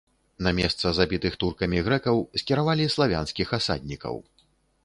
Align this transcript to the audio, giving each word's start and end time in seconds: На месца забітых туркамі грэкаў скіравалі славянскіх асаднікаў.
На 0.45 0.53
месца 0.59 0.85
забітых 0.99 1.37
туркамі 1.43 1.83
грэкаў 1.87 2.23
скіравалі 2.43 2.91
славянскіх 2.95 3.47
асаднікаў. 3.59 4.15